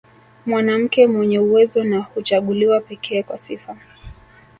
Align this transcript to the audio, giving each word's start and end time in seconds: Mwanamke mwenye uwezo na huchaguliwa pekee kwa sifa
Mwanamke 0.45 1.07
mwenye 1.07 1.39
uwezo 1.39 1.83
na 1.83 1.99
huchaguliwa 2.01 2.79
pekee 2.81 3.23
kwa 3.23 3.37
sifa 3.37 3.77